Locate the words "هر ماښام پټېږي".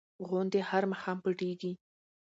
0.69-1.71